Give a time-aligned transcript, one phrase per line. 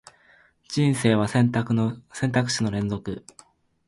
[0.67, 1.75] 人生は選択
[2.49, 3.23] 肢の連続